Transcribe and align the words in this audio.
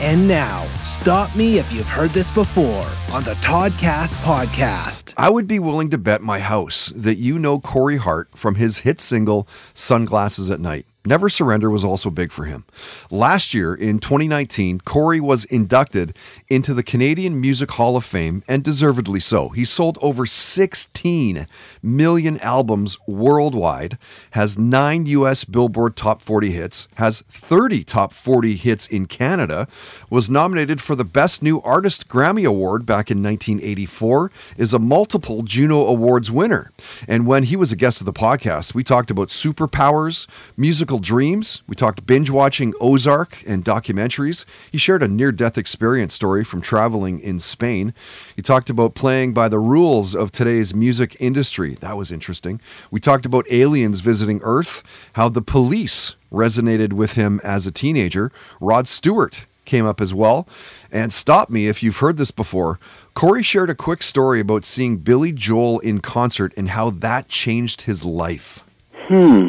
And 0.00 0.26
now, 0.26 0.66
stop 0.82 1.34
me 1.36 1.58
if 1.58 1.72
you've 1.72 1.88
heard 1.88 2.10
this 2.10 2.30
before 2.30 2.86
on 3.12 3.22
the 3.22 3.34
Toddcast 3.34 4.12
podcast. 4.24 5.14
I 5.16 5.30
would 5.30 5.46
be 5.46 5.58
willing 5.58 5.90
to 5.90 5.98
bet 5.98 6.20
my 6.20 6.40
house 6.40 6.92
that 6.96 7.16
you 7.16 7.38
know 7.38 7.60
Corey 7.60 7.96
Hart 7.96 8.28
from 8.34 8.56
his 8.56 8.78
hit 8.78 8.98
single 9.00 9.46
Sunglasses 9.72 10.50
at 10.50 10.60
Night. 10.60 10.86
Never 11.06 11.28
Surrender 11.28 11.68
was 11.68 11.84
also 11.84 12.08
big 12.08 12.32
for 12.32 12.44
him. 12.44 12.64
Last 13.10 13.52
year, 13.52 13.74
in 13.74 13.98
2019, 13.98 14.80
Corey 14.80 15.20
was 15.20 15.44
inducted 15.44 16.16
into 16.48 16.72
the 16.72 16.82
Canadian 16.82 17.38
Music 17.38 17.72
Hall 17.72 17.94
of 17.98 18.06
Fame, 18.06 18.42
and 18.48 18.64
deservedly 18.64 19.20
so. 19.20 19.50
He 19.50 19.66
sold 19.66 19.98
over 20.00 20.24
16 20.24 21.46
million 21.82 22.38
albums 22.38 22.96
worldwide, 23.06 23.98
has 24.30 24.56
nine 24.56 25.04
US 25.04 25.44
Billboard 25.44 25.94
Top 25.94 26.22
40 26.22 26.50
hits, 26.52 26.88
has 26.94 27.20
30 27.28 27.84
Top 27.84 28.14
40 28.14 28.56
hits 28.56 28.86
in 28.86 29.04
Canada, 29.04 29.68
was 30.08 30.30
nominated 30.30 30.80
for 30.80 30.96
the 30.96 31.04
Best 31.04 31.42
New 31.42 31.60
Artist 31.60 32.08
Grammy 32.08 32.46
Award 32.46 32.86
back 32.86 33.10
in 33.10 33.22
1984, 33.22 34.30
is 34.56 34.72
a 34.72 34.78
multiple 34.78 35.42
Juno 35.42 35.86
Awards 35.86 36.30
winner. 36.30 36.72
And 37.06 37.26
when 37.26 37.42
he 37.42 37.56
was 37.56 37.72
a 37.72 37.76
guest 37.76 38.00
of 38.00 38.06
the 38.06 38.12
podcast, 38.14 38.74
we 38.74 38.82
talked 38.82 39.10
about 39.10 39.28
superpowers, 39.28 40.26
musical 40.56 40.93
dreams. 40.98 41.62
We 41.66 41.74
talked 41.74 42.06
binge 42.06 42.30
watching 42.30 42.74
Ozark 42.80 43.42
and 43.46 43.64
documentaries. 43.64 44.44
He 44.70 44.78
shared 44.78 45.02
a 45.02 45.08
near 45.08 45.32
death 45.32 45.58
experience 45.58 46.14
story 46.14 46.44
from 46.44 46.60
traveling 46.60 47.20
in 47.20 47.38
Spain. 47.40 47.94
He 48.36 48.42
talked 48.42 48.70
about 48.70 48.94
playing 48.94 49.34
by 49.34 49.48
the 49.48 49.58
rules 49.58 50.14
of 50.14 50.32
today's 50.32 50.74
music 50.74 51.16
industry. 51.20 51.76
That 51.80 51.96
was 51.96 52.10
interesting. 52.10 52.60
We 52.90 53.00
talked 53.00 53.26
about 53.26 53.50
aliens 53.50 54.00
visiting 54.00 54.40
Earth, 54.42 54.82
how 55.14 55.28
the 55.28 55.42
police 55.42 56.16
resonated 56.32 56.92
with 56.92 57.14
him 57.14 57.40
as 57.44 57.66
a 57.66 57.72
teenager. 57.72 58.32
Rod 58.60 58.88
Stewart 58.88 59.46
came 59.64 59.86
up 59.86 60.00
as 60.00 60.12
well. 60.12 60.46
And 60.92 61.12
stop 61.12 61.50
me 61.50 61.66
if 61.66 61.82
you've 61.82 61.98
heard 61.98 62.16
this 62.16 62.30
before. 62.30 62.78
Corey 63.14 63.42
shared 63.42 63.70
a 63.70 63.74
quick 63.74 64.02
story 64.02 64.40
about 64.40 64.64
seeing 64.64 64.98
Billy 64.98 65.32
Joel 65.32 65.78
in 65.80 66.00
concert 66.00 66.52
and 66.56 66.70
how 66.70 66.90
that 66.90 67.28
changed 67.28 67.82
his 67.82 68.04
life. 68.04 68.64
Hmm. 68.92 69.48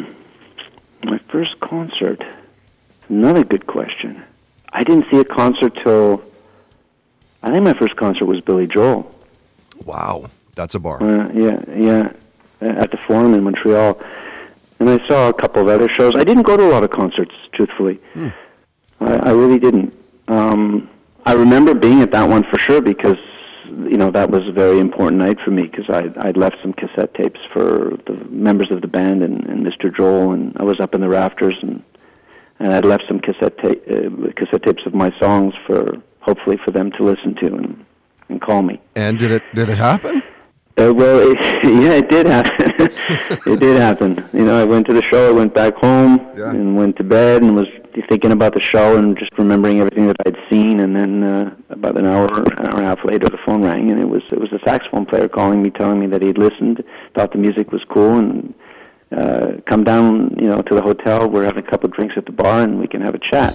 My 1.04 1.18
first 1.30 1.58
concert. 1.60 2.22
Another 3.08 3.44
good 3.44 3.66
question. 3.66 4.22
I 4.72 4.82
didn't 4.82 5.06
see 5.10 5.18
a 5.18 5.24
concert 5.24 5.74
till. 5.82 6.22
I 7.42 7.50
think 7.50 7.62
my 7.64 7.74
first 7.74 7.96
concert 7.96 8.26
was 8.26 8.40
Billy 8.40 8.66
Joel. 8.66 9.12
Wow, 9.84 10.30
that's 10.54 10.74
a 10.74 10.80
bar. 10.80 11.02
Uh, 11.02 11.30
yeah, 11.32 11.62
yeah, 11.68 12.12
at 12.60 12.90
the 12.90 12.98
Forum 13.06 13.34
in 13.34 13.44
Montreal, 13.44 14.00
and 14.80 14.90
I 14.90 15.06
saw 15.06 15.28
a 15.28 15.34
couple 15.34 15.62
of 15.62 15.68
other 15.68 15.88
shows. 15.88 16.16
I 16.16 16.24
didn't 16.24 16.42
go 16.42 16.56
to 16.56 16.64
a 16.64 16.70
lot 16.70 16.82
of 16.82 16.90
concerts, 16.90 17.34
truthfully. 17.52 18.00
Hmm. 18.14 18.28
I, 19.00 19.14
I 19.16 19.30
really 19.30 19.58
didn't. 19.58 19.94
Um, 20.28 20.88
I 21.24 21.34
remember 21.34 21.74
being 21.74 22.00
at 22.00 22.10
that 22.12 22.28
one 22.28 22.44
for 22.44 22.58
sure 22.58 22.80
because 22.80 23.18
you 23.68 23.96
know 23.96 24.10
that 24.10 24.30
was 24.30 24.46
a 24.48 24.52
very 24.52 24.78
important 24.78 25.20
night 25.20 25.38
for 25.44 25.50
me 25.50 25.62
because 25.62 25.88
I 25.88 26.10
I'd 26.26 26.36
left 26.36 26.56
some 26.62 26.72
cassette 26.72 27.14
tapes 27.14 27.40
for 27.52 27.96
the 28.06 28.14
members 28.30 28.70
of 28.70 28.80
the 28.80 28.88
band 28.88 29.22
and, 29.22 29.44
and 29.46 29.66
Mr. 29.66 29.94
Joel, 29.94 30.32
and 30.32 30.56
I 30.56 30.62
was 30.62 30.80
up 30.80 30.94
in 30.94 31.00
the 31.00 31.08
rafters 31.08 31.56
and 31.62 31.82
and 32.58 32.72
I'd 32.72 32.84
left 32.84 33.04
some 33.08 33.20
cassette 33.20 33.58
ta- 33.58 33.68
uh, 33.68 34.32
cassette 34.34 34.62
tapes 34.62 34.86
of 34.86 34.94
my 34.94 35.10
songs 35.18 35.54
for 35.66 36.00
hopefully 36.20 36.58
for 36.64 36.70
them 36.70 36.90
to 36.92 37.04
listen 37.04 37.34
to 37.36 37.46
and 37.46 37.84
and 38.28 38.40
call 38.40 38.62
me. 38.62 38.80
And 38.94 39.18
did 39.18 39.30
it 39.30 39.42
did 39.54 39.68
it 39.68 39.78
happen? 39.78 40.22
Uh, 40.78 40.92
well, 40.92 41.18
it, 41.20 41.38
yeah, 41.64 41.92
it 41.94 42.10
did 42.10 42.26
happen. 42.26 42.72
it 43.52 43.60
did 43.60 43.78
happen. 43.78 44.22
You 44.34 44.44
know, 44.44 44.60
I 44.60 44.64
went 44.64 44.86
to 44.88 44.92
the 44.92 45.02
show. 45.02 45.30
I 45.30 45.32
went 45.32 45.54
back 45.54 45.74
home 45.76 46.20
Yeah. 46.36 46.50
and 46.50 46.76
went 46.76 46.96
to 46.96 47.04
bed 47.04 47.40
and 47.42 47.56
was 47.56 47.66
thinking 48.10 48.30
about 48.32 48.52
the 48.52 48.60
show 48.60 48.98
and 48.98 49.16
just 49.18 49.30
remembering 49.38 49.78
everything 49.80 50.06
that 50.08 50.16
I'd 50.26 50.36
seen. 50.50 50.80
And 50.80 50.94
then 50.94 51.22
uh, 51.22 51.54
about 51.70 51.96
an 51.96 52.04
hour, 52.04 52.26
an 52.26 52.66
hour 52.66 52.76
and 52.76 52.80
a 52.80 52.88
half 52.88 53.02
later, 53.06 53.26
the 53.26 53.38
phone 53.46 53.62
rang, 53.62 53.90
and 53.90 53.98
it 53.98 54.04
was 54.04 54.22
it 54.30 54.38
was 54.38 54.52
a 54.52 54.58
saxophone 54.66 55.06
player 55.06 55.28
calling 55.28 55.62
me, 55.62 55.70
telling 55.70 55.98
me 55.98 56.06
that 56.08 56.20
he'd 56.20 56.36
listened, 56.36 56.84
thought 57.14 57.32
the 57.32 57.38
music 57.38 57.72
was 57.72 57.82
cool, 57.88 58.18
and 58.18 58.54
uh, 59.16 59.52
come 59.66 59.82
down, 59.82 60.36
you 60.38 60.46
know, 60.46 60.60
to 60.60 60.74
the 60.74 60.82
hotel. 60.82 61.26
We're 61.26 61.44
having 61.44 61.64
a 61.64 61.70
couple 61.70 61.88
of 61.88 61.94
drinks 61.96 62.16
at 62.18 62.26
the 62.26 62.32
bar, 62.32 62.60
and 62.62 62.78
we 62.78 62.86
can 62.86 63.00
have 63.00 63.14
a 63.14 63.18
chat. 63.18 63.54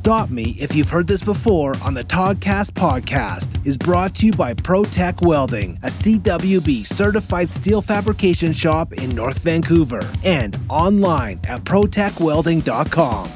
Stop 0.00 0.30
Me 0.30 0.54
If 0.58 0.74
You've 0.74 0.88
Heard 0.88 1.06
This 1.06 1.22
Before 1.22 1.76
on 1.84 1.92
the 1.92 2.02
Toddcast 2.02 2.70
podcast 2.72 3.66
is 3.66 3.76
brought 3.76 4.14
to 4.14 4.26
you 4.26 4.32
by 4.32 4.54
ProTech 4.54 5.20
Welding, 5.26 5.76
a 5.82 5.88
CWB 5.88 6.86
certified 6.86 7.50
steel 7.50 7.82
fabrication 7.82 8.50
shop 8.52 8.94
in 8.94 9.14
North 9.14 9.40
Vancouver, 9.40 10.00
and 10.24 10.58
online 10.70 11.38
at 11.46 11.64
protechwelding.com. 11.64 13.28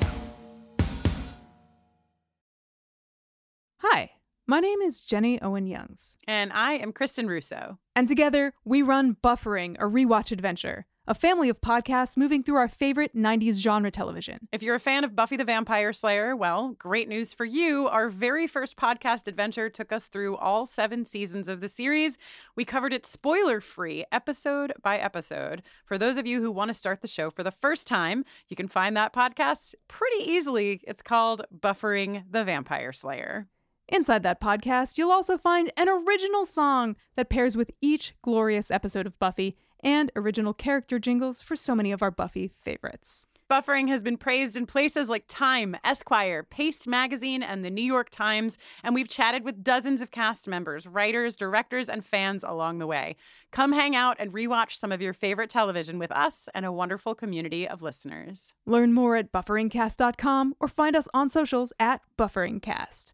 Hi, 3.83 4.13
my 4.47 4.61
name 4.61 4.81
is 4.81 5.03
Jenny 5.03 5.41
Owen 5.43 5.67
Youngs, 5.67 6.17
And 6.27 6.51
I 6.51 6.73
am 6.75 6.93
Kristen 6.93 7.27
Russo. 7.27 7.79
and 7.95 8.09
together 8.09 8.55
we 8.65 8.81
run 8.81 9.17
Buffering, 9.23 9.77
a 9.79 9.85
rewatch 9.85 10.33
adventure, 10.33 10.87
a 11.07 11.15
family 11.15 11.51
of 11.51 11.61
podcasts 11.61 12.17
moving 12.17 12.43
through 12.43 12.57
our 12.57 12.69
favorite 12.69 13.15
90s 13.15 13.61
genre 13.61 13.91
television. 13.91 14.49
If 14.53 14.63
you're 14.63 14.75
a 14.75 14.81
fan 14.81 15.05
of 15.05 15.15
Buffy 15.15 15.37
the 15.37 15.45
Vampire 15.45 15.93
Slayer, 15.93 16.35
well, 16.35 16.75
great 16.79 17.09
news 17.09 17.35
for 17.35 17.45
you. 17.45 17.89
Our 17.89 18.09
very 18.09 18.47
first 18.47 18.77
podcast 18.77 19.29
adventure 19.29 19.69
took 19.69 19.93
us 19.93 20.07
through 20.07 20.37
all 20.37 20.65
seven 20.65 21.05
seasons 21.05 21.47
of 21.47 21.61
the 21.61 21.69
series. 21.69 22.17
We 22.57 22.65
covered 22.65 22.95
it 22.95 23.05
spoiler 23.05 23.61
free, 23.61 24.05
episode 24.13 24.73
by 24.83 24.97
episode. 24.97 25.63
For 25.85 25.99
those 25.99 26.17
of 26.17 26.27
you 26.27 26.41
who 26.41 26.51
want 26.51 26.71
to 26.71 26.75
start 26.75 27.03
the 27.03 27.09
show 27.09 27.31
for 27.31 27.43
the 27.43 27.51
first 27.51 27.87
time, 27.87 28.25
you 28.49 28.57
can 28.57 28.69
find 28.69 28.97
that 28.97 29.13
podcast 29.13 29.75
pretty 29.89 30.25
easily. 30.25 30.81
It's 30.85 31.03
called 31.03 31.43
Buffering 31.55 32.25
the 32.31 32.45
Vampire 32.45 32.93
Slayer. 32.93 33.49
Inside 33.89 34.23
that 34.23 34.41
podcast, 34.41 34.97
you'll 34.97 35.13
also 35.13 35.37
find 35.37 35.71
an 35.77 35.91
original 35.91 36.47
song 36.47 36.97
that 37.17 37.29
pairs 37.29 37.55
with 37.55 37.71
each 37.83 38.15
glorious 38.23 38.71
episode 38.71 39.07
of 39.07 39.19
Buffy 39.19 39.59
and 39.85 40.11
original 40.17 40.55
character 40.55 40.99
jingles 40.99 41.43
for 41.43 41.55
so 41.55 41.75
many 41.75 41.93
of 41.93 42.03
our 42.03 42.11
Buffy 42.11 42.49
favorites. 42.49 43.27
Buffering 43.51 43.89
has 43.89 44.03
been 44.03 44.17
praised 44.17 44.57
in 44.57 44.65
places 44.65 45.11
like 45.11 45.25
Time, 45.29 45.77
Esquire, 45.85 46.43
Paste 46.43 46.89
Magazine, 46.89 47.43
and 47.43 47.63
the 47.63 47.71
New 47.71 47.85
York 47.85 48.09
Times, 48.09 48.57
and 48.83 48.95
we've 48.95 49.09
chatted 49.09 49.45
with 49.45 49.63
dozens 49.63 50.01
of 50.01 50.11
cast 50.11 50.49
members, 50.49 50.87
writers, 50.87 51.37
directors, 51.37 51.91
and 51.91 52.05
fans 52.05 52.43
along 52.43 52.79
the 52.79 52.87
way. 52.87 53.17
Come 53.53 53.73
hang 53.73 53.95
out 53.95 54.17
and 54.19 54.33
rewatch 54.33 54.73
some 54.73 54.91
of 54.91 55.03
your 55.03 55.13
favorite 55.13 55.51
television 55.51 55.99
with 55.99 56.11
us 56.11 56.49
and 56.55 56.65
a 56.65 56.73
wonderful 56.73 57.15
community 57.15 57.69
of 57.69 57.83
listeners. 57.83 58.55
Learn 58.65 58.95
more 58.95 59.15
at 59.17 59.31
bufferingcast.com 59.31 60.55
or 60.59 60.67
find 60.67 60.97
us 60.97 61.07
on 61.13 61.29
socials 61.29 61.73
at 61.79 62.01
bufferingcast. 62.19 63.13